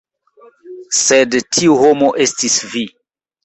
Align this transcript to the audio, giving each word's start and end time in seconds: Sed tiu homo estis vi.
Sed 1.01 1.39
tiu 1.59 1.77
homo 1.85 2.11
estis 2.29 2.61
vi. 2.77 2.87